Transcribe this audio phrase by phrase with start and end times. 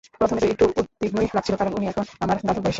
[0.19, 2.69] প্রথমে তো একটু উদ্বিগ্নই লাগছিল কারণ উনি এখন আমার দাদুর বয়সের।